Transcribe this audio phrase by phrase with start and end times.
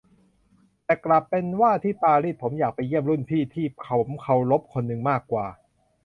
[0.85, 5.47] แต่กลับเป็นว่าที่ปารีสผมอยากไปเยี่ยมรุ่นพี่ที่ผมเคารพคนหนึ่งมากกว่า